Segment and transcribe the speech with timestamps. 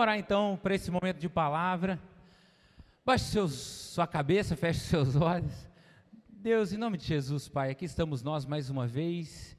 [0.00, 2.00] Vamos orar então para esse momento de palavra.
[3.04, 5.52] Baixe seus, sua cabeça, feche seus olhos.
[6.26, 9.54] Deus, em nome de Jesus, Pai, aqui estamos nós mais uma vez,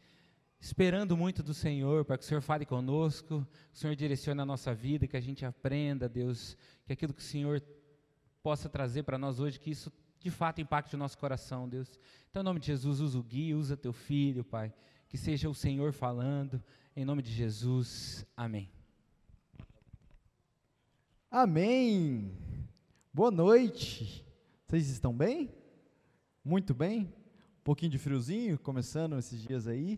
[0.60, 4.46] esperando muito do Senhor, para que o Senhor fale conosco, que o Senhor direcione a
[4.46, 7.62] nossa vida, que a gente aprenda, Deus, que aquilo que o Senhor
[8.42, 12.00] possa trazer para nós hoje, que isso de fato impacte o nosso coração, Deus.
[12.32, 14.74] Então, em nome de Jesus, usa o guia, usa teu filho, Pai,
[15.08, 16.60] que seja o Senhor falando,
[16.96, 18.81] em nome de Jesus, amém.
[21.34, 22.30] Amém.
[23.14, 24.22] Boa noite.
[24.68, 25.50] Vocês estão bem?
[26.44, 27.04] Muito bem?
[27.04, 29.98] Um pouquinho de friozinho, começando esses dias aí.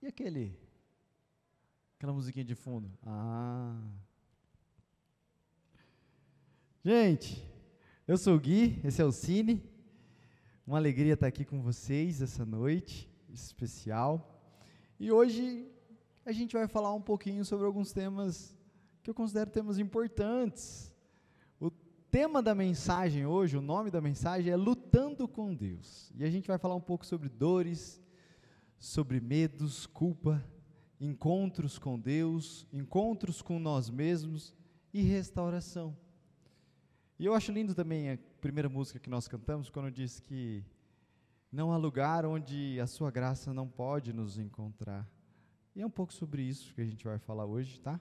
[0.00, 0.56] E aquele?
[1.96, 2.88] Aquela musiquinha de fundo.
[3.04, 3.76] Ah.
[6.84, 7.44] Gente,
[8.06, 9.60] eu sou o Gui, esse é o Cine.
[10.64, 14.40] Uma alegria estar aqui com vocês essa noite especial.
[15.00, 15.68] E hoje
[16.24, 18.55] a gente vai falar um pouquinho sobre alguns temas
[19.06, 20.92] que eu considero temas importantes
[22.10, 26.10] tema da mensagem hoje, o nome da mensagem é Lutando com Deus.
[26.16, 28.02] E a gente vai falar um pouco sobre dores,
[28.78, 30.42] sobre medos, culpa,
[30.98, 34.54] encontros com Deus, encontros com nós mesmos
[34.94, 35.94] e restauração.
[37.18, 40.64] E eu acho lindo também a primeira música que nós cantamos, quando diz que
[41.52, 45.06] não há lugar onde a sua graça não pode nos encontrar.
[45.74, 48.00] E é um pouco sobre isso que a gente vai falar hoje, tá?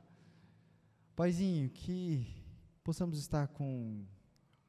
[1.16, 2.27] Paizinho, que
[2.83, 4.03] possamos estar com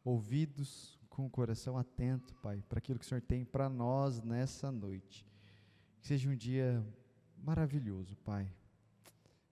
[0.05, 4.71] ouvidos, com o coração atento, Pai, para aquilo que o Senhor tem para nós nessa
[4.71, 5.27] noite.
[6.01, 6.87] Que seja um dia
[7.37, 8.49] maravilhoso, Pai.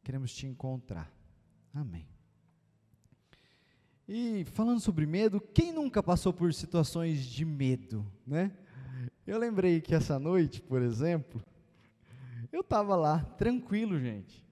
[0.04, 1.12] Queremos te encontrar.
[1.74, 2.06] Amém.
[4.06, 8.56] E falando sobre medo, quem nunca passou por situações de medo, né?
[9.26, 11.42] Eu lembrei que essa noite, por exemplo,
[12.52, 14.44] eu estava lá, tranquilo, gente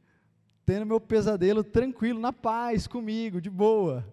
[0.65, 4.07] tendo meu pesadelo tranquilo, na paz, comigo, de boa.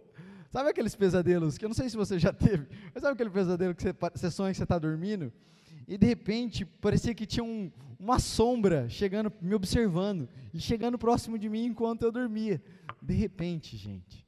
[0.50, 3.76] Sabe aqueles pesadelos que eu não sei se você já teve, mas sabe aquele pesadelo
[3.76, 5.32] que você, você sonha que você está dormindo
[5.90, 11.38] e de repente parecia que tinha um, uma sombra chegando, me observando e chegando próximo
[11.38, 12.62] de mim enquanto eu dormia.
[13.02, 14.24] De repente, gente,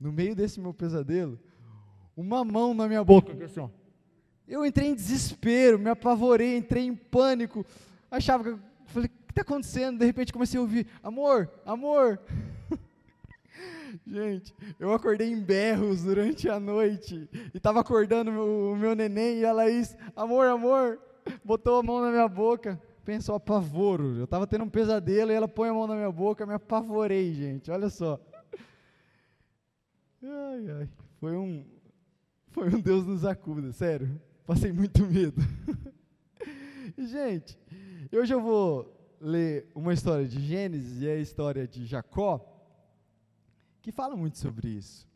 [0.00, 1.38] no meio desse meu pesadelo,
[2.16, 3.70] uma mão na minha boca, assim,
[4.48, 7.64] Eu entrei em desespero, me apavorei, entrei em pânico,
[8.10, 9.98] achava que, falei, está acontecendo?
[9.98, 12.18] De repente comecei a ouvir: amor, amor.
[14.06, 19.44] Gente, eu acordei em berros durante a noite e estava acordando o meu neném e
[19.44, 20.98] a Laís, amor, amor,
[21.44, 22.80] botou a mão na minha boca.
[23.04, 24.16] Pensou, apavoro.
[24.16, 27.32] Eu estava tendo um pesadelo e ela põe a mão na minha boca, me apavorei,
[27.32, 27.70] gente.
[27.70, 28.20] Olha só.
[30.22, 30.88] Ai, ai.
[31.20, 31.64] Foi um,
[32.50, 34.20] foi um Deus nos acuda, sério.
[34.44, 35.40] Passei muito medo.
[36.98, 37.56] gente,
[38.12, 42.44] hoje eu vou ler uma história de Gênesis e a história de Jacó,
[43.80, 45.06] que fala muito sobre isso.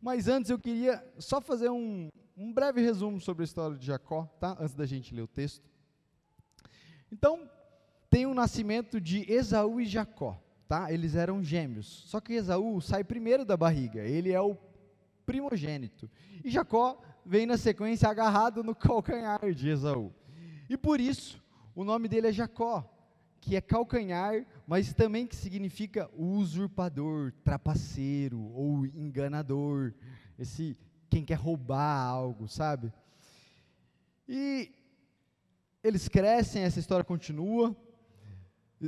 [0.00, 4.24] Mas antes eu queria só fazer um, um breve resumo sobre a história de Jacó,
[4.40, 4.56] tá?
[4.58, 5.68] Antes da gente ler o texto.
[7.12, 7.50] Então,
[8.08, 10.92] tem o nascimento de Esaú e Jacó, tá?
[10.92, 12.04] Eles eram gêmeos.
[12.06, 14.56] Só que Esaú sai primeiro da barriga, ele é o
[15.26, 16.10] primogênito.
[16.42, 20.12] E Jacó vem na sequência agarrado no calcanhar de Esaú.
[20.68, 21.42] E por isso,
[21.74, 22.89] o nome dele é Jacó,
[23.40, 29.94] que é calcanhar, mas também que significa usurpador, trapaceiro ou enganador,
[30.38, 30.76] esse
[31.08, 32.92] quem quer roubar algo, sabe?
[34.28, 34.70] E
[35.82, 37.74] eles crescem, essa história continua.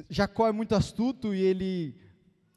[0.09, 1.97] Jacó é muito astuto e ele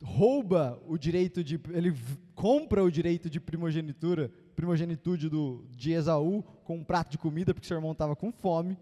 [0.03, 1.95] rouba o direito de, ele
[2.35, 7.67] compra o direito de primogenitura, primogenitude do, de Esaú com um prato de comida porque
[7.67, 8.77] seu irmão estava com fome.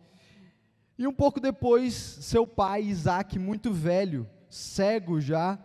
[0.98, 5.58] E um pouco depois, seu pai, Isaac, muito velho, cego já,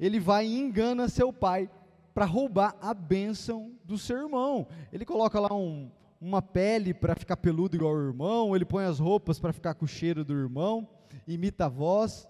[0.00, 1.68] ele vai e engana seu pai
[2.14, 4.66] para roubar a bênção do seu irmão.
[4.92, 8.98] Ele coloca lá um, uma pele para ficar peludo igual o irmão, ele põe as
[8.98, 10.88] roupas para ficar com o cheiro do irmão,
[11.26, 12.26] imita a voz,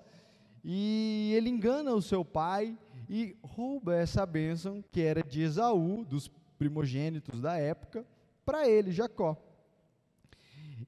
[0.64, 2.76] e ele engana o seu pai
[3.08, 6.28] e rouba essa bênção que era de Esaú, dos
[6.58, 8.04] primogênitos da época,
[8.44, 9.36] para ele, Jacó.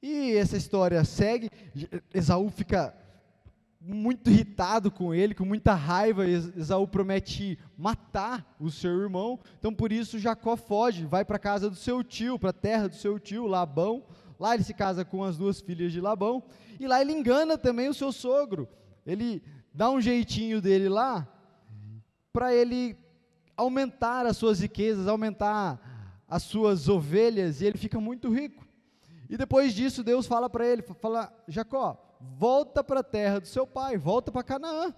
[0.08, 1.50] E essa história segue,
[2.14, 2.94] Esaú fica
[3.80, 9.90] muito irritado com ele, com muita raiva, Esaú promete matar o seu irmão, então por
[9.90, 13.18] isso Jacó foge, vai para a casa do seu tio, para a terra do seu
[13.18, 14.04] tio, Labão,
[14.38, 16.40] lá ele se casa com as duas filhas de Labão,
[16.78, 18.68] e lá ele engana também o seu sogro,
[19.04, 19.42] ele
[19.74, 21.26] dá um jeitinho dele lá,
[22.32, 22.96] para ele
[23.56, 28.65] aumentar as suas riquezas, aumentar as suas ovelhas, e ele fica muito rico.
[29.28, 33.67] E depois disso, Deus fala para ele: fala, Jacó, volta para a terra do seu
[33.67, 34.94] pai, volta para Canaã.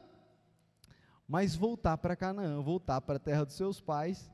[1.27, 4.31] Mas voltar para Canaã, voltar para a terra dos seus pais,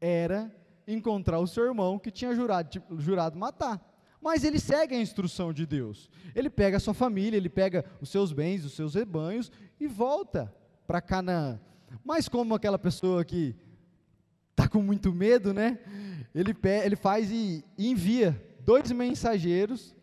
[0.00, 0.54] era
[0.86, 3.86] encontrar o seu irmão que tinha jurado, jurado matar.
[4.20, 6.10] Mas ele segue a instrução de Deus.
[6.34, 10.54] Ele pega a sua família, ele pega os seus bens, os seus rebanhos e volta
[10.86, 11.60] para Canaã.
[12.04, 13.56] Mas como aquela pessoa que
[14.50, 15.78] está com muito medo, né?
[16.34, 16.54] Ele,
[16.84, 19.94] ele faz e envia dois mensageiros,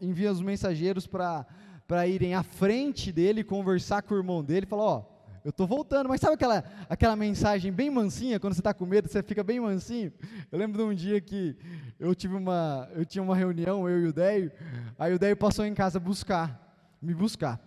[0.00, 5.04] envia os mensageiros para irem à frente dele, conversar com o irmão dele, falar, ó,
[5.44, 9.08] eu estou voltando, mas sabe aquela, aquela mensagem bem mansinha, quando você está com medo,
[9.08, 10.12] você fica bem mansinho?
[10.50, 11.56] Eu lembro de um dia que
[11.98, 14.52] eu tive uma, eu tinha uma reunião, eu e o Deio,
[14.98, 17.60] aí o Deio passou em casa buscar, me buscar.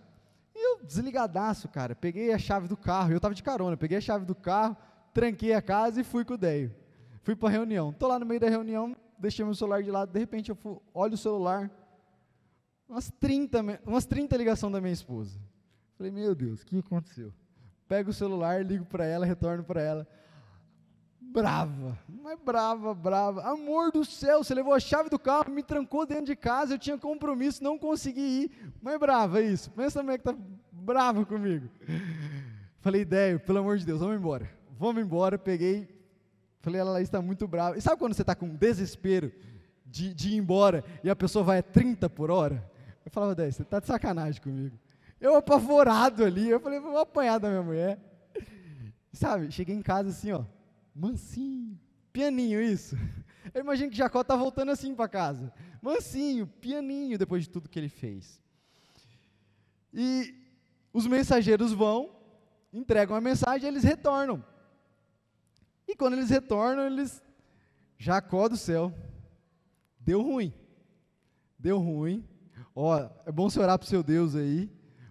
[0.54, 4.02] E eu, desligadaço, cara, peguei a chave do carro, eu estava de carona, peguei a
[4.02, 4.76] chave do carro,
[5.12, 6.72] tranquei a casa e fui com o Deio.
[7.22, 7.90] Fui para a reunião.
[7.90, 10.76] Estou lá no meio da reunião, deixei meu celular de lado, de repente eu fui,
[10.92, 11.70] olho o celular,
[12.88, 15.38] umas 30, umas 30 ligações da minha esposa.
[15.96, 17.32] Falei, meu Deus, o que aconteceu?
[17.86, 20.08] Pego o celular, ligo para ela, retorno para ela.
[21.20, 23.42] Brava, mas brava, brava.
[23.48, 26.78] Amor do céu, você levou a chave do carro, me trancou dentro de casa, eu
[26.78, 28.72] tinha compromisso, não consegui ir.
[28.82, 29.70] Mas brava é isso.
[29.70, 30.34] Pensa como é que tá
[30.72, 31.68] brava comigo.
[32.80, 34.50] Falei, ideia, pelo amor de Deus, vamos embora.
[34.78, 36.01] Vamos embora, peguei,
[36.62, 37.76] Falei, ela está muito brava.
[37.76, 39.32] E sabe quando você está com desespero
[39.84, 42.70] de, de, ir embora e a pessoa vai a 30 por hora?
[43.04, 44.78] Eu falava, 10, você está de sacanagem comigo.
[45.20, 47.98] Eu apavorado ali, eu falei, vou apanhar da minha mulher.
[49.12, 50.44] sabe, cheguei em casa assim, ó,
[50.94, 51.76] mansinho,
[52.12, 52.96] pianinho isso.
[53.52, 55.52] Eu imagino que Jacó está voltando assim para casa.
[55.82, 58.40] Mansinho, pianinho, depois de tudo que ele fez.
[59.92, 60.32] E
[60.92, 62.14] os mensageiros vão,
[62.72, 64.44] entregam a mensagem e eles retornam.
[65.92, 67.22] E quando eles retornam, eles.
[67.98, 68.92] Jacó do céu.
[70.00, 70.52] Deu ruim.
[71.58, 72.26] Deu ruim.
[72.74, 74.70] Ó, é bom você orar para o seu Deus aí.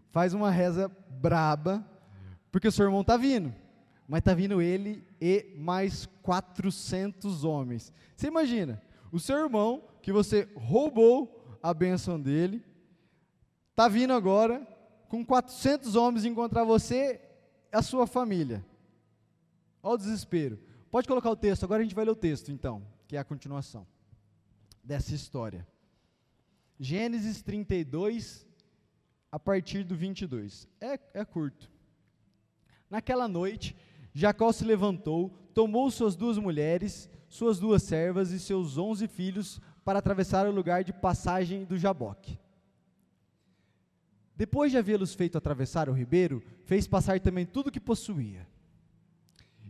[0.10, 1.88] Faz uma reza braba.
[2.52, 3.54] Porque o seu irmão está vindo.
[4.08, 7.94] Mas está vindo ele e mais 400 homens.
[8.18, 8.82] Você imagina,
[9.12, 12.66] o seu irmão, que você roubou a bênção dele,
[13.70, 14.68] está vindo agora
[15.08, 17.22] com 400 homens encontrar você
[17.72, 18.66] a sua família.
[19.84, 20.71] Olha o desespero.
[20.92, 23.24] Pode colocar o texto, agora a gente vai ler o texto, então, que é a
[23.24, 23.88] continuação
[24.84, 25.66] dessa história.
[26.78, 28.46] Gênesis 32,
[29.32, 30.68] a partir do 22.
[30.82, 31.72] É, é curto.
[32.90, 33.74] Naquela noite,
[34.14, 40.00] Jacó se levantou, tomou suas duas mulheres, suas duas servas e seus onze filhos para
[40.00, 42.38] atravessar o lugar de passagem do Jaboque.
[44.36, 48.46] Depois de havê-los feito atravessar o ribeiro, fez passar também tudo o que possuía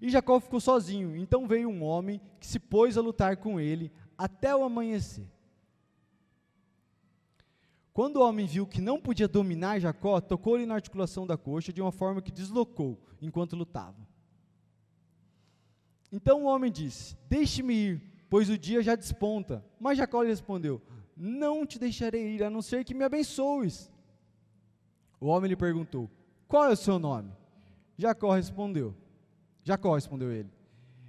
[0.02, 1.16] e Jacó ficou sozinho.
[1.16, 5.30] Então veio um homem que se pôs a lutar com ele até o amanhecer.
[7.94, 11.82] Quando o homem viu que não podia dominar Jacó, tocou-lhe na articulação da coxa de
[11.82, 14.08] uma forma que deslocou enquanto lutava.
[16.12, 19.64] Então o homem disse: Deixe-me ir, pois o dia já desponta.
[19.80, 20.82] Mas Jacó lhe respondeu:
[21.16, 23.92] Não te deixarei ir, a não ser que me abençoes.
[25.20, 26.10] O homem lhe perguntou:
[26.48, 27.32] Qual é o seu nome?
[27.98, 28.96] Jacó respondeu:
[29.64, 30.50] Jacó, respondeu ele.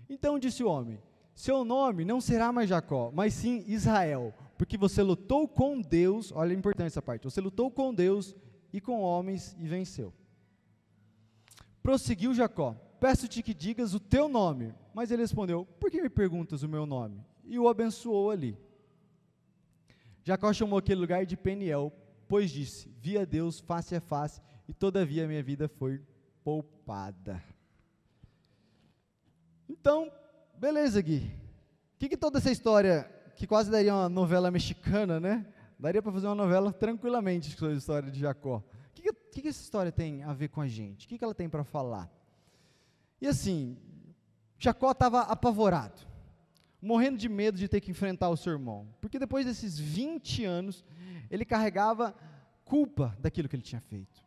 [0.09, 1.01] Então disse o homem:
[1.35, 6.55] Seu nome não será mais Jacó, mas sim Israel, porque você lutou com Deus, olha
[6.55, 8.37] a importância essa parte, você lutou com Deus
[8.73, 10.13] e com homens e venceu.
[11.83, 14.73] Prosseguiu Jacó: Peço-te que digas o teu nome.
[14.95, 17.21] Mas ele respondeu: Por que me perguntas o meu nome?
[17.45, 18.57] E o abençoou ali.
[20.23, 21.93] Jacó chamou aquele lugar de Peniel,
[22.29, 26.01] pois disse: Vi a Deus face a face, e todavia minha vida foi
[26.45, 27.43] poupada.
[29.73, 30.13] Então,
[30.59, 31.35] beleza, Gui.
[31.95, 35.47] O que, que toda essa história, que quase daria uma novela mexicana, né?
[35.79, 38.57] Daria para fazer uma novela tranquilamente sobre a história de Jacó.
[38.59, 41.07] O que, que, que, essa história tem a ver com a gente?
[41.07, 42.11] O que, que ela tem para falar?
[43.19, 43.79] E assim,
[44.59, 46.03] Jacó estava apavorado,
[46.81, 50.85] morrendo de medo de ter que enfrentar o seu irmão, porque depois desses 20 anos,
[51.31, 52.15] ele carregava
[52.63, 54.23] culpa daquilo que ele tinha feito.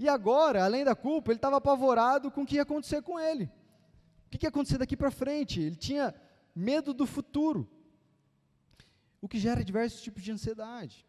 [0.00, 3.48] E agora, além da culpa, ele estava apavorado com o que ia acontecer com ele.
[4.32, 5.60] O que ia acontecer daqui para frente?
[5.60, 6.14] Ele tinha
[6.54, 7.68] medo do futuro,
[9.20, 11.04] o que gera diversos tipos de ansiedade.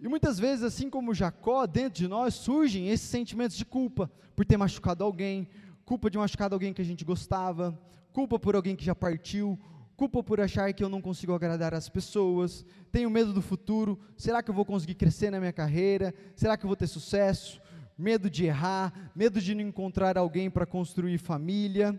[0.00, 4.44] E muitas vezes, assim como Jacó, dentro de nós surgem esses sentimentos de culpa por
[4.44, 5.48] ter machucado alguém,
[5.84, 7.78] culpa de machucado alguém que a gente gostava,
[8.12, 9.58] culpa por alguém que já partiu,
[9.96, 14.42] culpa por achar que eu não consigo agradar as pessoas, tenho medo do futuro, será
[14.42, 16.14] que eu vou conseguir crescer na minha carreira?
[16.34, 17.60] Será que eu vou ter sucesso?
[17.96, 21.98] Medo de errar, medo de não encontrar alguém para construir família,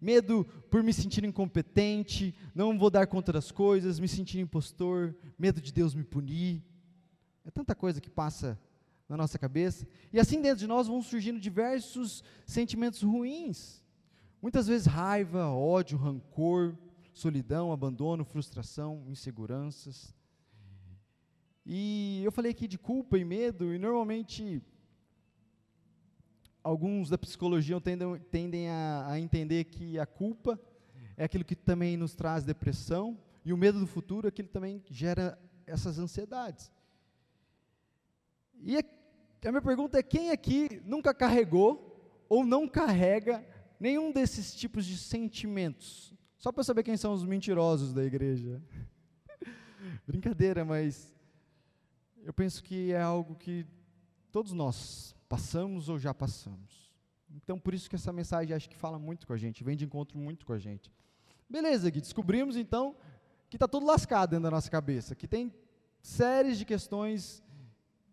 [0.00, 5.60] medo por me sentir incompetente, não vou dar conta das coisas, me sentir impostor, medo
[5.60, 6.62] de Deus me punir.
[7.44, 8.58] É tanta coisa que passa
[9.08, 13.82] na nossa cabeça, e assim dentro de nós vão surgindo diversos sentimentos ruins.
[14.40, 16.78] Muitas vezes raiva, ódio, rancor,
[17.12, 20.14] solidão, abandono, frustração, inseguranças.
[21.72, 24.60] E eu falei aqui de culpa e medo, e normalmente
[26.64, 30.60] alguns da psicologia tendem, tendem a, a, entender que a culpa
[31.16, 34.52] é aquilo que também nos traz depressão, e o medo do futuro é aquilo que
[34.52, 36.72] também gera essas ansiedades.
[38.60, 38.82] E a,
[39.44, 43.46] a minha pergunta é: quem aqui nunca carregou ou não carrega
[43.78, 46.12] nenhum desses tipos de sentimentos?
[46.36, 48.60] Só para saber quem são os mentirosos da igreja.
[50.04, 51.14] Brincadeira, mas
[52.24, 53.66] eu penso que é algo que
[54.30, 56.90] todos nós passamos ou já passamos.
[57.30, 59.84] Então, por isso que essa mensagem acho que fala muito com a gente, vem de
[59.84, 60.90] encontro muito com a gente.
[61.48, 62.94] Beleza, Gui, descobrimos então
[63.48, 65.52] que está tudo lascado dentro da nossa cabeça, que tem
[66.02, 67.42] séries de questões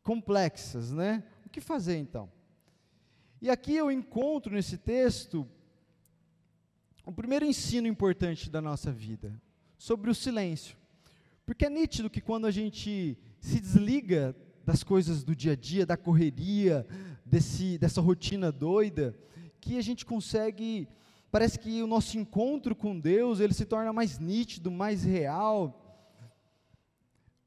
[0.03, 1.23] complexas, né?
[1.45, 2.31] O que fazer então?
[3.41, 5.47] E aqui eu encontro nesse texto
[7.05, 9.39] o primeiro ensino importante da nossa vida,
[9.77, 10.75] sobre o silêncio.
[11.45, 15.85] Porque é nítido que quando a gente se desliga das coisas do dia a dia,
[15.85, 16.85] da correria,
[17.25, 19.17] desse, dessa rotina doida,
[19.61, 20.87] que a gente consegue,
[21.31, 25.83] parece que o nosso encontro com Deus, ele se torna mais nítido, mais real.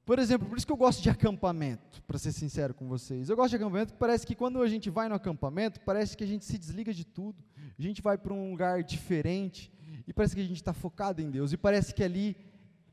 [0.05, 3.29] Por exemplo, por isso que eu gosto de acampamento, para ser sincero com vocês.
[3.29, 6.25] Eu gosto de acampamento porque parece que quando a gente vai no acampamento, parece que
[6.25, 7.45] a gente se desliga de tudo.
[7.79, 9.71] A gente vai para um lugar diferente
[10.09, 11.53] e parece que a gente está focado em Deus.
[11.53, 12.35] E parece que ali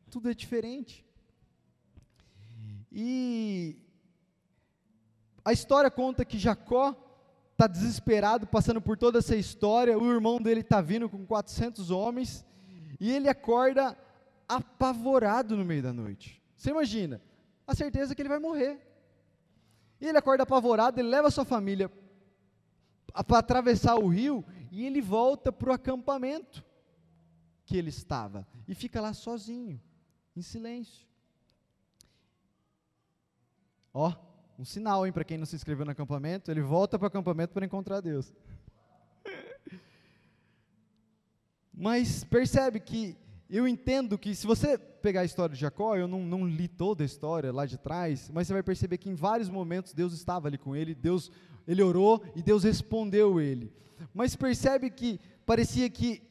[0.09, 1.06] tudo é diferente.
[2.99, 3.77] E
[5.45, 6.95] a história conta que Jacó
[7.51, 9.95] está desesperado, passando por toda essa história.
[9.95, 12.43] O irmão dele está vindo com 400 homens
[12.99, 13.95] e ele acorda
[14.49, 16.41] apavorado no meio da noite.
[16.55, 17.21] Você imagina?
[17.67, 18.81] A certeza que ele vai morrer.
[20.01, 21.91] E ele acorda apavorado, ele leva sua família
[23.27, 26.65] para atravessar o rio e ele volta para o acampamento
[27.63, 29.79] que ele estava e fica lá sozinho,
[30.35, 31.07] em silêncio.
[33.99, 34.13] Ó,
[34.59, 37.51] um sinal, hein, para quem não se inscreveu no acampamento, ele volta para o acampamento
[37.51, 38.31] para encontrar Deus.
[41.73, 43.17] Mas percebe que
[43.49, 47.03] eu entendo que se você pegar a história de Jacó, eu não, não, li toda
[47.03, 50.47] a história lá de trás, mas você vai perceber que em vários momentos Deus estava
[50.47, 51.31] ali com ele, Deus,
[51.67, 53.73] ele orou e Deus respondeu ele.
[54.13, 56.21] Mas percebe que parecia que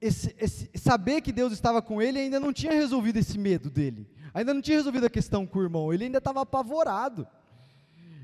[0.00, 4.08] esse, esse, saber que Deus estava com ele ainda não tinha resolvido esse medo dele
[4.32, 7.26] ainda não tinha resolvido a questão com o irmão, ele ainda estava apavorado.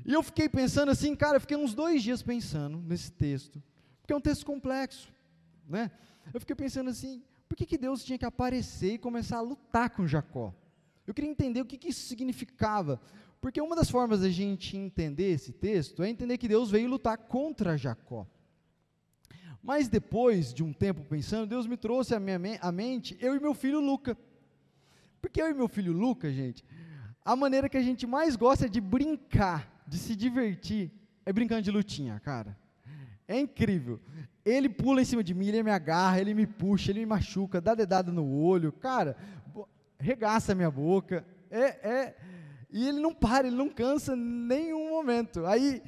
[0.05, 3.61] E eu fiquei pensando assim, cara, eu fiquei uns dois dias pensando nesse texto,
[4.01, 5.11] porque é um texto complexo,
[5.67, 5.91] né?
[6.33, 9.89] Eu fiquei pensando assim, por que, que Deus tinha que aparecer e começar a lutar
[9.89, 10.53] com Jacó?
[11.07, 12.99] Eu queria entender o que, que isso significava,
[13.39, 17.17] porque uma das formas da gente entender esse texto é entender que Deus veio lutar
[17.17, 18.27] contra Jacó.
[19.61, 23.39] Mas depois de um tempo pensando, Deus me trouxe à minha à mente eu e
[23.39, 24.15] meu filho Luca.
[25.25, 26.63] Porque eu e meu filho Lucas, gente,
[27.25, 30.91] a maneira que a gente mais gosta de brincar, de se divertir,
[31.25, 32.55] é brincando de lutinha, cara.
[33.27, 33.99] É incrível.
[34.45, 37.59] Ele pula em cima de mim, ele me agarra, ele me puxa, ele me machuca,
[37.59, 39.17] dá dedada no olho, cara,
[39.97, 41.25] regaça a minha boca.
[41.49, 42.15] É, é,
[42.69, 45.43] e ele não para, ele não cansa nenhum momento.
[45.47, 45.81] Aí,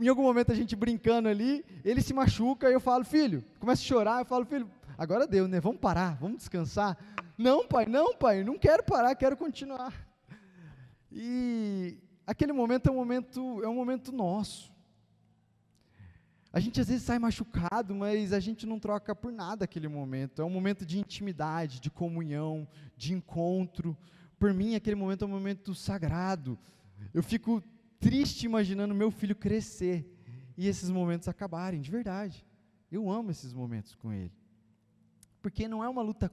[0.00, 3.86] em algum momento a gente brincando ali, ele se machuca, eu falo, filho, começa a
[3.86, 5.60] chorar, eu falo, filho, agora deu, né?
[5.60, 6.98] Vamos parar, vamos descansar.
[7.42, 9.92] Não, pai, não, pai, não quero parar, quero continuar.
[11.10, 14.72] E aquele momento é um momento, é um momento nosso.
[16.52, 20.40] A gente às vezes sai machucado, mas a gente não troca por nada aquele momento.
[20.40, 23.98] É um momento de intimidade, de comunhão, de encontro.
[24.38, 26.56] Por mim, aquele momento é um momento sagrado.
[27.12, 27.60] Eu fico
[27.98, 30.08] triste imaginando meu filho crescer
[30.56, 32.46] e esses momentos acabarem, de verdade.
[32.88, 34.32] Eu amo esses momentos com ele.
[35.40, 36.30] Porque não é uma luta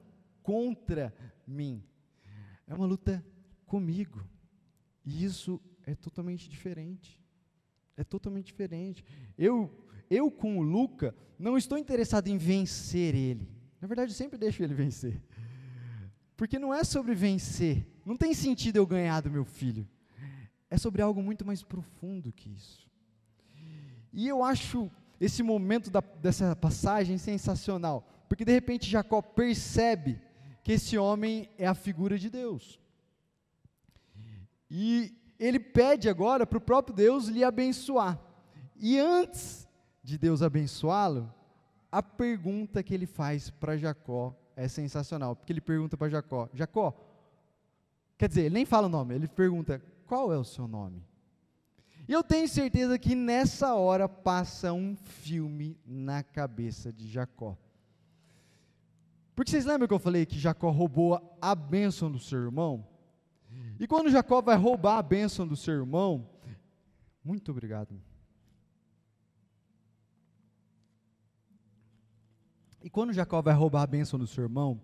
[0.49, 1.13] contra
[1.45, 1.83] mim.
[2.65, 3.23] É uma luta
[3.67, 4.19] comigo.
[5.05, 7.21] E isso é totalmente diferente.
[7.95, 9.05] É totalmente diferente.
[9.37, 13.47] Eu, eu com o Luca, não estou interessado em vencer ele.
[13.79, 15.21] Na verdade, eu sempre deixo ele vencer.
[16.35, 17.85] Porque não é sobre vencer.
[18.03, 19.87] Não tem sentido eu ganhar do meu filho.
[20.67, 22.89] É sobre algo muito mais profundo que isso.
[24.11, 24.89] E eu acho
[25.19, 28.09] esse momento da, dessa passagem sensacional.
[28.27, 30.19] Porque de repente Jacó percebe
[30.63, 32.79] que esse homem é a figura de Deus.
[34.69, 38.19] E ele pede agora para o próprio Deus lhe abençoar.
[38.75, 39.67] E antes
[40.03, 41.33] de Deus abençoá-lo,
[41.91, 46.93] a pergunta que ele faz para Jacó é sensacional, porque ele pergunta para Jacó: Jacó,
[48.17, 51.03] quer dizer, ele nem fala o nome, ele pergunta: qual é o seu nome?
[52.07, 57.55] E eu tenho certeza que nessa hora passa um filme na cabeça de Jacó.
[59.39, 62.85] Porque vocês lembram que eu falei que Jacó roubou a bênção do seu irmão?
[63.79, 66.29] E quando Jacó vai roubar a bênção do seu irmão,
[67.23, 67.97] muito obrigado.
[72.83, 74.81] E quando Jacó vai roubar a bênção do seu irmão,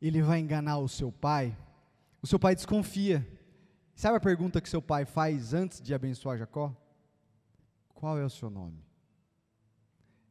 [0.00, 1.54] ele vai enganar o seu pai.
[2.22, 3.28] O seu pai desconfia.
[3.94, 6.74] Sabe a pergunta que seu pai faz antes de abençoar Jacó?
[7.92, 8.82] Qual é o seu nome?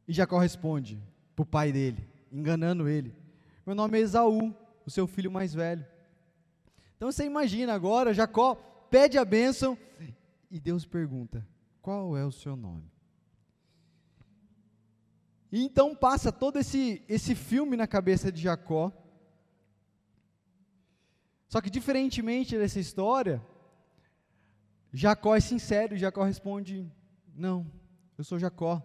[0.08, 1.00] E Jacó responde
[1.36, 3.14] para o pai dele, enganando ele:
[3.66, 4.54] Meu nome é Esaú,
[4.86, 5.86] o seu filho mais velho.
[6.96, 8.54] Então você imagina agora, Jacó
[8.90, 9.76] pede a bênção
[10.50, 11.46] e Deus pergunta:
[11.82, 12.90] Qual é o seu nome?
[15.52, 18.90] E então passa todo esse, esse filme na cabeça de Jacó.
[21.46, 23.44] Só que, diferentemente dessa história,
[24.90, 26.90] Jacó é sincero, Jacó responde:
[27.34, 27.70] Não,
[28.16, 28.82] eu sou Jacó,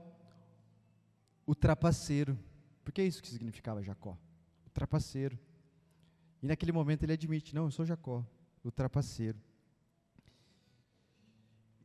[1.46, 2.38] o trapaceiro.
[2.88, 4.18] Porque é isso que significava Jacó,
[4.66, 5.38] o trapaceiro.
[6.42, 8.26] E naquele momento ele admite: Não, eu sou Jacó,
[8.64, 9.38] o trapaceiro.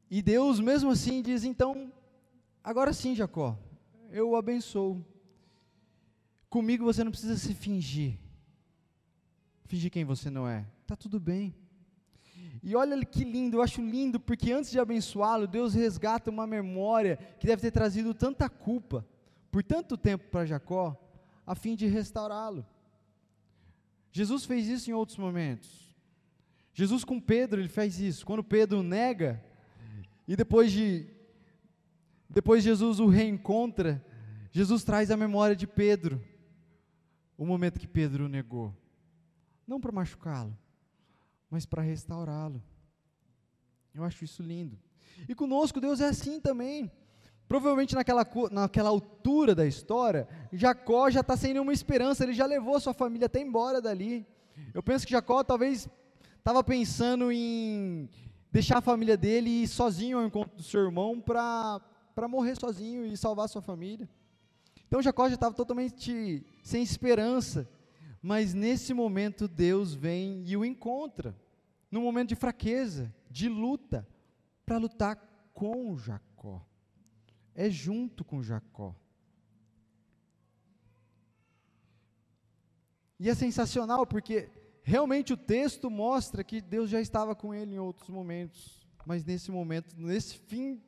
[0.08, 1.92] E Deus, mesmo assim, diz: Então,
[2.62, 3.58] agora sim, Jacó,
[4.12, 5.04] eu o abençoo.
[6.48, 8.16] Comigo você não precisa se fingir.
[9.64, 10.64] Fingir quem você não é.
[10.82, 11.52] Está tudo bem.
[12.62, 17.16] E olha que lindo, eu acho lindo, porque antes de abençoá-lo, Deus resgata uma memória
[17.40, 19.04] que deve ter trazido tanta culpa
[19.52, 20.98] por tanto tempo para Jacó,
[21.46, 22.66] a fim de restaurá-lo.
[24.10, 25.94] Jesus fez isso em outros momentos.
[26.72, 28.24] Jesus com Pedro, ele fez isso.
[28.24, 29.44] Quando Pedro nega,
[30.26, 31.06] e depois de
[32.30, 34.02] depois Jesus o reencontra,
[34.50, 36.24] Jesus traz a memória de Pedro,
[37.36, 38.74] o momento que Pedro o negou.
[39.66, 40.56] Não para machucá-lo,
[41.50, 42.62] mas para restaurá-lo.
[43.94, 44.78] Eu acho isso lindo.
[45.28, 46.90] E conosco Deus é assim também.
[47.48, 52.80] Provavelmente naquela, naquela altura da história, Jacó já está sem nenhuma esperança, ele já levou
[52.80, 54.26] sua família até embora dali.
[54.72, 55.88] Eu penso que Jacó talvez
[56.38, 58.08] estava pensando em
[58.50, 61.80] deixar a família dele ir sozinho ao encontro do seu irmão para
[62.14, 64.08] para morrer sozinho e salvar sua família.
[64.86, 67.68] Então Jacó já estava totalmente sem esperança,
[68.20, 71.34] mas nesse momento Deus vem e o encontra,
[71.90, 74.06] num momento de fraqueza, de luta,
[74.64, 75.16] para lutar
[75.54, 76.64] com Jacó.
[77.54, 78.94] É junto com Jacó.
[83.18, 84.48] E é sensacional porque
[84.82, 89.50] realmente o texto mostra que Deus já estava com ele em outros momentos, mas nesse
[89.50, 90.82] momento, nesse fim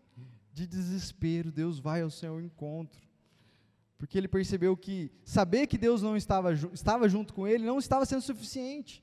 [0.53, 3.01] de desespero, Deus vai ao seu encontro.
[3.97, 8.05] Porque ele percebeu que saber que Deus não estava, estava junto com ele não estava
[8.05, 9.03] sendo suficiente.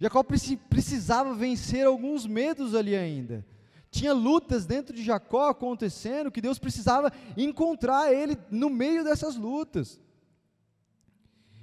[0.00, 3.46] Jacó precisava vencer alguns medos ali ainda.
[3.92, 10.00] Tinha lutas dentro de Jacó acontecendo que Deus precisava encontrar ele no meio dessas lutas.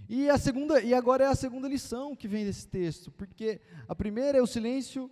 [0.08, 3.96] E a segunda e agora é a segunda lição que vem desse texto, porque a
[3.96, 5.10] primeira é o silêncio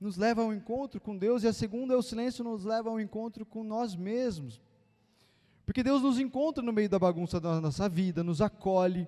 [0.00, 2.98] nos leva ao encontro com Deus, e a segunda é o silêncio nos leva ao
[2.98, 4.58] encontro com nós mesmos.
[5.66, 9.06] Porque Deus nos encontra no meio da bagunça da nossa vida, nos acolhe,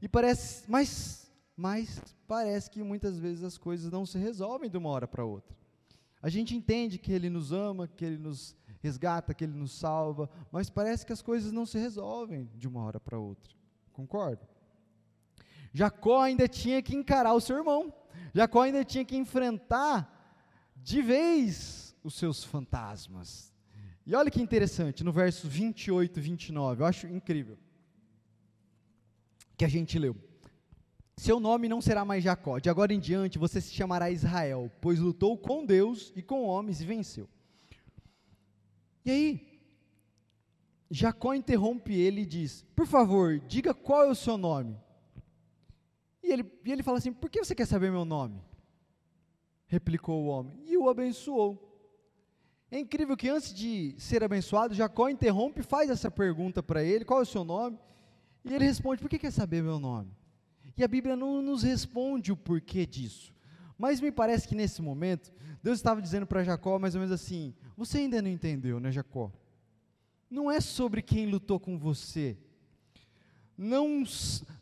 [0.00, 4.90] e parece, mas, mas parece que muitas vezes as coisas não se resolvem de uma
[4.90, 5.63] hora para outra.
[6.24, 10.30] A gente entende que Ele nos ama, que Ele nos resgata, que Ele nos salva,
[10.50, 13.52] mas parece que as coisas não se resolvem de uma hora para outra.
[13.92, 14.48] Concorda?
[15.70, 17.92] Jacó ainda tinha que encarar o seu irmão.
[18.32, 20.10] Jacó ainda tinha que enfrentar
[20.74, 23.52] de vez os seus fantasmas.
[24.06, 27.58] E olha que interessante, no verso 28 e 29, eu acho incrível,
[29.58, 30.16] que a gente leu.
[31.16, 34.98] Seu nome não será mais Jacó, de agora em diante você se chamará Israel, pois
[34.98, 37.28] lutou com Deus e com homens e venceu.
[39.04, 39.60] E aí,
[40.90, 44.76] Jacó interrompe ele e diz: Por favor, diga qual é o seu nome.
[46.22, 48.42] E ele, e ele fala assim: Por que você quer saber meu nome?
[49.66, 51.60] replicou o homem, e o abençoou.
[52.70, 57.04] É incrível que antes de ser abençoado, Jacó interrompe e faz essa pergunta para ele:
[57.04, 57.78] qual é o seu nome?
[58.44, 60.10] E ele responde: por que quer saber meu nome?
[60.76, 63.32] E a Bíblia não nos responde o porquê disso.
[63.78, 65.32] Mas me parece que nesse momento,
[65.62, 69.32] Deus estava dizendo para Jacó mais ou menos assim: Você ainda não entendeu, né, Jacó?
[70.30, 72.36] Não é sobre quem lutou com você.
[73.56, 74.02] Não,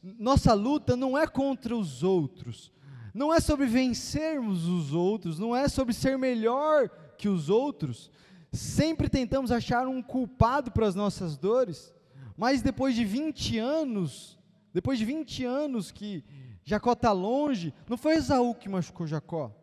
[0.03, 2.73] nossa luta não é contra os outros
[3.15, 8.11] não é sobre vencermos os outros, não é sobre ser melhor que os outros.
[8.51, 11.93] Sempre tentamos achar um culpado para as nossas dores,
[12.37, 14.39] mas depois de 20 anos,
[14.73, 16.25] depois de 20 anos que
[16.65, 19.55] Jacó está longe, não foi Esaú que machucou Jacó.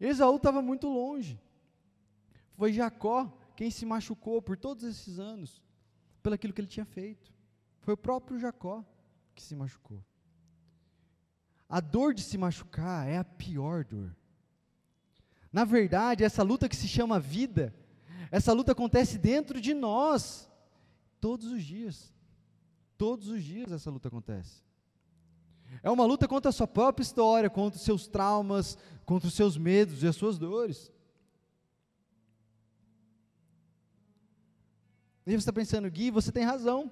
[0.00, 1.40] Esaú estava muito longe.
[2.54, 5.62] Foi Jacó quem se machucou por todos esses anos,
[6.22, 7.32] pelo aquilo que ele tinha feito.
[7.80, 8.84] Foi o próprio Jacó
[9.34, 10.02] que se machucou.
[11.68, 14.16] A dor de se machucar é a pior dor.
[15.52, 17.74] Na verdade, essa luta que se chama vida,
[18.30, 20.50] essa luta acontece dentro de nós,
[21.20, 22.12] todos os dias.
[22.98, 24.62] Todos os dias essa luta acontece.
[25.82, 29.56] É uma luta contra a sua própria história, contra os seus traumas, contra os seus
[29.56, 30.92] medos e as suas dores.
[35.24, 36.90] E você está pensando, Gui, você tem razão.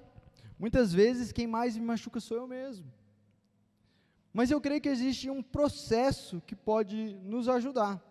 [0.57, 2.85] Muitas vezes quem mais me machuca sou eu mesmo.
[4.31, 8.01] Mas eu creio que existe um processo que pode nos ajudar.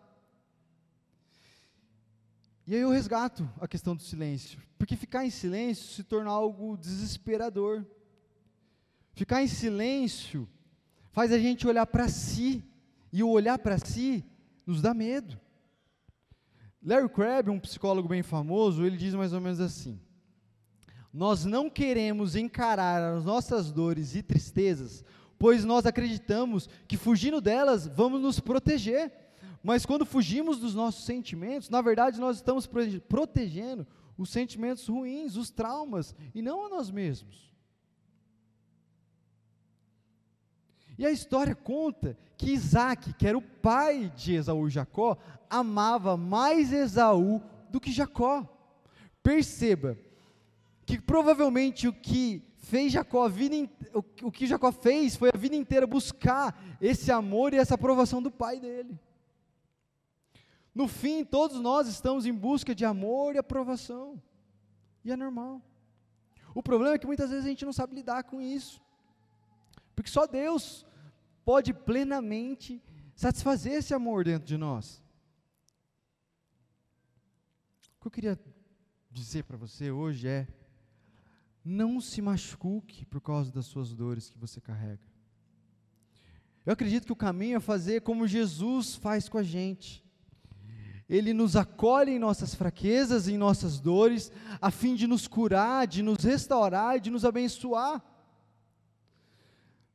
[2.67, 6.77] E aí eu resgato a questão do silêncio, porque ficar em silêncio se torna algo
[6.77, 7.87] desesperador.
[9.13, 10.49] Ficar em silêncio
[11.13, 12.65] faz a gente olhar para si,
[13.13, 14.25] e o olhar para si
[14.67, 15.39] nos dá medo.
[16.83, 20.01] Larry Crabb, um psicólogo bem famoso, ele diz mais ou menos assim:
[21.13, 25.05] Nós não queremos encarar as nossas dores e tristezas,
[25.39, 29.26] pois nós acreditamos que fugindo delas vamos nos proteger.
[29.67, 32.69] Mas quando fugimos dos nossos sentimentos, na verdade nós estamos
[33.09, 33.85] protegendo
[34.17, 37.53] os sentimentos ruins, os traumas, e não a nós mesmos.
[40.97, 45.19] E a história conta que Isaac, que era o pai de Esaú e Jacó,
[45.51, 48.49] amava mais Esaú do que Jacó.
[49.21, 49.99] Perceba
[50.87, 53.69] que provavelmente o que fez Jacó a vida,
[54.23, 58.31] o que Jacó fez foi a vida inteira buscar esse amor e essa aprovação do
[58.31, 58.97] pai dele.
[60.77, 64.23] No fim, todos nós estamos em busca de amor e aprovação.
[65.03, 65.63] E é normal.
[66.55, 68.79] O problema é que muitas vezes a gente não sabe lidar com isso.
[69.95, 70.85] Porque só Deus
[71.47, 72.83] pode plenamente
[73.15, 75.03] satisfazer esse amor dentro de nós.
[77.97, 78.41] O que eu queria
[79.11, 80.47] dizer para você hoje é:
[81.65, 85.09] não se machuque por causa das suas dores que você carrega.
[86.67, 90.06] Eu acredito que o caminho é fazer como Jesus faz com a gente.
[91.09, 96.03] Ele nos acolhe em nossas fraquezas, em nossas dores, a fim de nos curar, de
[96.03, 98.03] nos restaurar, de nos abençoar.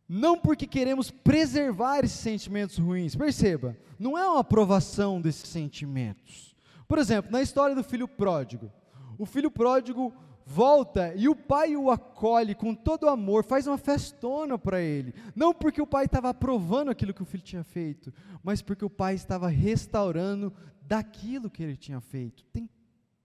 [0.08, 6.56] Não porque queremos preservar esses sentimentos ruins, perceba, não é uma aprovação desses sentimentos.
[6.88, 8.72] Por exemplo, na história do filho pródigo,
[9.18, 10.14] o filho pródigo
[10.46, 15.14] volta e o pai o acolhe com todo amor, faz uma festona para ele.
[15.36, 18.90] Não porque o pai estava aprovando aquilo que o filho tinha feito, mas porque o
[18.90, 20.54] pai estava restaurando
[20.92, 22.44] daquilo que ele tinha feito.
[22.52, 22.70] Tem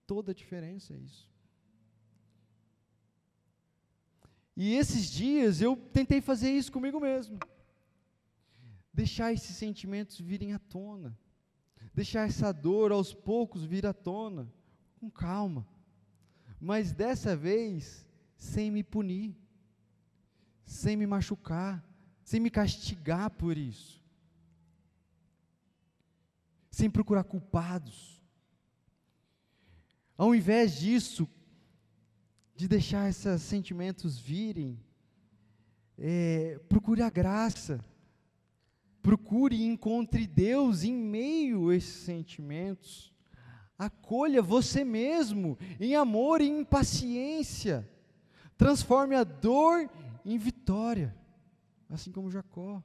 [0.05, 1.29] toda a diferença isso.
[4.55, 7.37] E esses dias eu tentei fazer isso comigo mesmo.
[8.93, 11.19] Deixar esses sentimentos virem à tona.
[11.93, 14.49] Deixar essa dor aos poucos vir à tona.
[14.97, 15.67] Com calma.
[16.61, 19.35] Mas dessa vez, sem me punir.
[20.63, 21.85] Sem me machucar.
[22.23, 23.97] Sem me castigar por isso
[26.77, 28.21] sem procurar culpados.
[30.15, 31.27] Ao invés disso,
[32.55, 34.79] de deixar esses sentimentos virem,
[35.97, 37.83] é, procure a graça,
[39.01, 43.11] procure e encontre Deus em meio a esses sentimentos.
[43.75, 47.89] Acolha você mesmo em amor e em paciência.
[48.55, 49.89] Transforme a dor
[50.23, 51.17] em vitória,
[51.89, 52.83] assim como Jacó,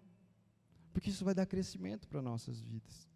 [0.94, 3.12] porque isso vai dar crescimento para nossas vidas.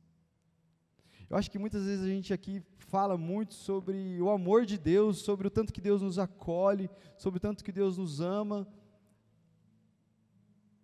[1.28, 5.18] Eu acho que muitas vezes a gente aqui fala muito sobre o amor de Deus,
[5.18, 8.66] sobre o tanto que Deus nos acolhe, sobre o tanto que Deus nos ama.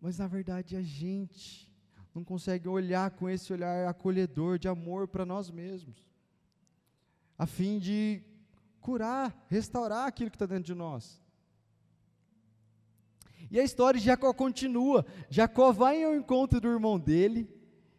[0.00, 1.70] Mas na verdade a gente
[2.12, 6.04] não consegue olhar com esse olhar acolhedor de amor para nós mesmos,
[7.38, 8.22] a fim de
[8.80, 11.22] curar, restaurar aquilo que está dentro de nós.
[13.48, 15.06] E a história de Jacó continua.
[15.30, 17.48] Jacó vai ao encontro do irmão dele,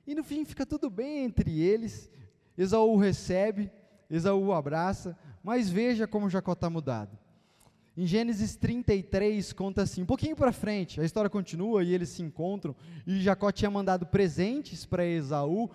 [0.06, 2.12] e no fim fica tudo bem entre eles.
[2.58, 3.72] Esaú recebe,
[4.10, 7.18] Esaú abraça, mas veja como Jacó está mudado.
[7.96, 12.24] Em Gênesis 33 conta assim, um pouquinho para frente, a história continua e eles se
[12.24, 15.70] encontram, e Jacó tinha mandado presentes para Esaú,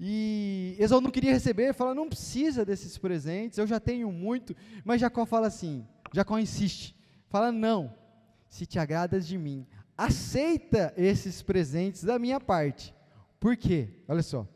[0.00, 5.00] e Esaú não queria receber, fala, não precisa desses presentes, eu já tenho muito, mas
[5.00, 6.96] Jacó fala assim, Jacó insiste,
[7.28, 7.94] fala, não,
[8.48, 12.94] se te agradas de mim, aceita esses presentes da minha parte,
[13.38, 13.90] por quê?
[14.08, 14.48] Olha só,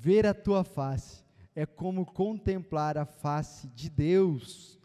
[0.00, 1.24] Ver a tua face
[1.56, 4.78] é como contemplar a face de Deus.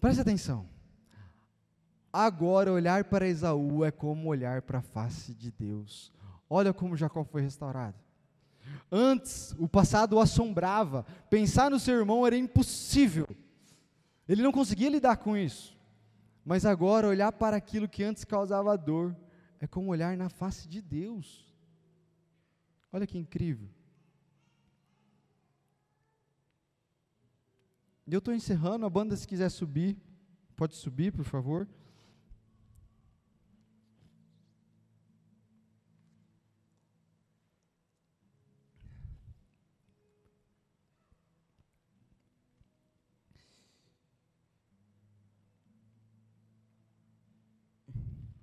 [0.00, 0.66] Preste atenção.
[2.10, 6.10] Agora, olhar para Esaú é como olhar para a face de Deus.
[6.48, 7.98] Olha como Jacó foi restaurado.
[8.90, 11.04] Antes, o passado o assombrava.
[11.28, 13.28] Pensar no seu irmão era impossível.
[14.26, 15.78] Ele não conseguia lidar com isso.
[16.42, 19.14] Mas agora, olhar para aquilo que antes causava dor
[19.60, 21.54] é como olhar na face de Deus.
[22.90, 23.68] Olha que incrível.
[28.06, 29.96] Eu estou encerrando, a banda se quiser subir,
[30.56, 31.68] pode subir, por favor.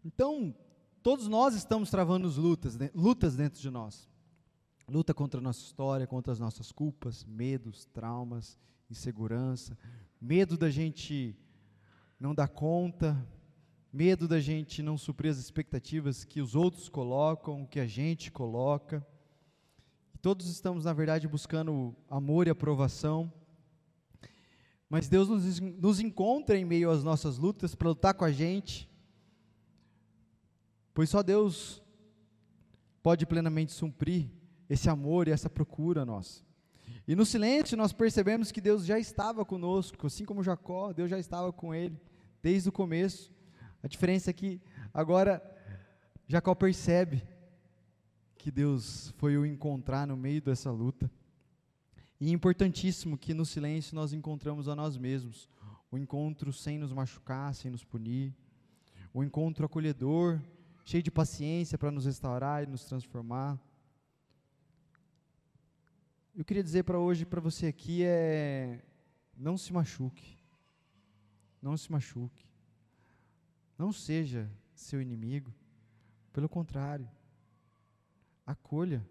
[0.03, 0.53] Então,
[1.01, 4.09] todos nós estamos travando lutas, lutas dentro de nós.
[4.87, 8.57] Luta contra a nossa história, contra as nossas culpas, medos, traumas,
[8.89, 9.77] insegurança,
[10.19, 11.35] medo da gente
[12.19, 13.15] não dar conta,
[13.91, 19.05] medo da gente não suprir as expectativas que os outros colocam, que a gente coloca.
[20.21, 23.31] Todos estamos, na verdade, buscando amor e aprovação.
[24.89, 28.89] Mas Deus nos, nos encontra em meio às nossas lutas para lutar com a gente,
[30.93, 31.81] pois só Deus
[33.01, 34.29] pode plenamente suprir
[34.67, 36.48] esse amor e essa procura nossa.
[37.07, 41.17] E no silêncio nós percebemos que Deus já estava conosco, assim como Jacó, Deus já
[41.17, 41.99] estava com ele
[42.41, 43.31] desde o começo.
[43.81, 44.61] A diferença é que
[44.93, 45.41] agora
[46.27, 47.23] Jacó percebe
[48.37, 51.11] que Deus foi o encontrar no meio dessa luta.
[52.19, 55.47] E é importantíssimo que no silêncio nós encontramos a nós mesmos,
[55.91, 58.33] o encontro sem nos machucar, sem nos punir,
[59.13, 60.39] o encontro acolhedor,
[60.85, 63.59] cheio de paciência para nos restaurar e nos transformar.
[66.39, 68.81] Eu queria dizer para hoje para você aqui é
[69.35, 70.37] não se machuque.
[71.61, 72.47] Não se machuque.
[73.77, 75.53] Não seja seu inimigo.
[76.31, 77.11] Pelo contrário,
[78.45, 79.05] acolha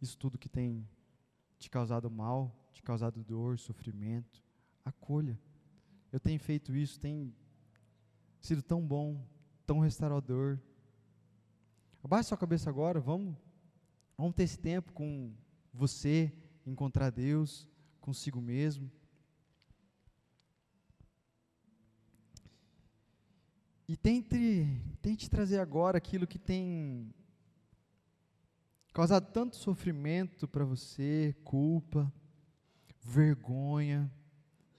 [0.00, 0.88] isso tudo que tem
[1.58, 4.42] te causado mal, te causado dor, sofrimento.
[4.82, 5.38] Acolha.
[6.10, 7.34] Eu tenho feito isso, tem
[8.40, 9.22] sido tão bom,
[9.66, 10.58] tão restaurador.
[12.02, 13.36] Abaixe sua cabeça agora, vamos,
[14.16, 15.34] vamos ter esse tempo com
[15.72, 16.32] você
[16.66, 17.68] encontrar Deus
[18.00, 18.90] consigo mesmo.
[23.88, 27.12] E tente, tente trazer agora aquilo que tem
[28.92, 32.12] causado tanto sofrimento para você, culpa,
[33.02, 34.10] vergonha,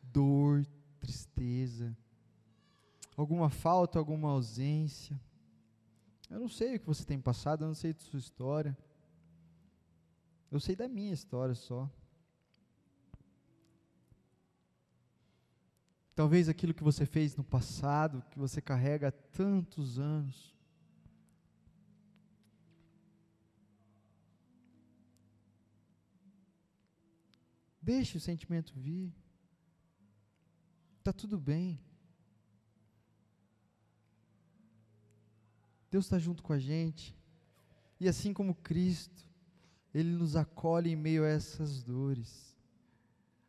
[0.01, 0.65] dor,
[0.99, 1.95] tristeza,
[3.17, 5.19] alguma falta, alguma ausência.
[6.29, 8.77] Eu não sei o que você tem passado, eu não sei de sua história.
[10.51, 11.89] Eu sei da minha história só.
[16.13, 20.53] Talvez aquilo que você fez no passado, que você carrega há tantos anos.
[27.81, 29.11] Deixe o sentimento vir.
[30.99, 31.79] Está tudo bem.
[35.89, 37.15] Deus está junto com a gente.
[37.99, 39.30] E assim como Cristo,
[39.93, 42.55] ele nos acolhe em meio a essas dores,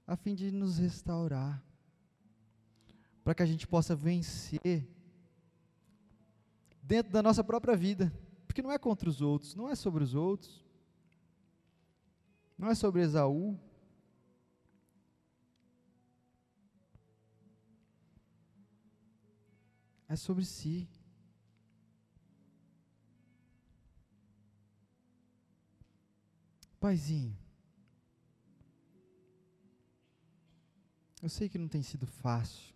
[0.06, 1.62] a fim de nos restaurar,
[3.22, 4.88] para que a gente possa vencer
[6.82, 8.12] dentro da nossa própria vida,
[8.46, 10.62] porque não é contra os outros, não é sobre os outros,
[12.58, 13.58] não é sobre Esaú.
[20.08, 20.86] É sobre si.
[26.82, 27.38] Paizinho,
[31.22, 32.74] eu sei que não tem sido fácil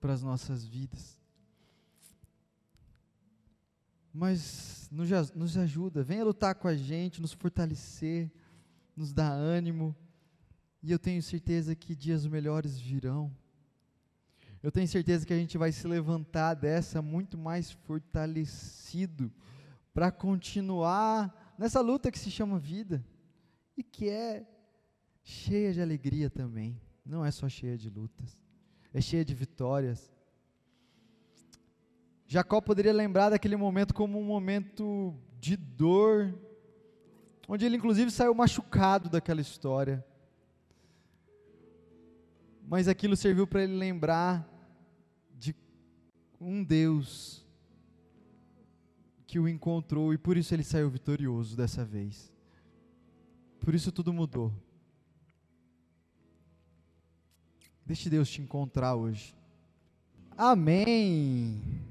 [0.00, 1.20] para as nossas vidas,
[4.12, 8.32] mas nos ajuda, venha lutar com a gente, nos fortalecer,
[8.96, 9.94] nos dar ânimo,
[10.82, 13.32] e eu tenho certeza que dias melhores virão.
[14.60, 19.32] Eu tenho certeza que a gente vai se levantar dessa muito mais fortalecido
[19.94, 23.04] para continuar nessa luta que se chama vida
[23.76, 24.44] e que é
[25.22, 26.76] cheia de alegria também.
[27.06, 28.36] Não é só cheia de lutas,
[28.92, 30.12] é cheia de vitórias.
[32.26, 36.34] Jacó poderia lembrar daquele momento como um momento de dor,
[37.46, 40.04] onde ele inclusive saiu machucado daquela história.
[42.66, 44.48] Mas aquilo serviu para ele lembrar
[45.38, 45.54] de
[46.40, 47.41] um Deus
[49.32, 52.30] que o encontrou e por isso ele saiu vitorioso dessa vez.
[53.60, 54.52] Por isso tudo mudou.
[57.86, 59.34] Deixe Deus te encontrar hoje.
[60.36, 61.82] Amém.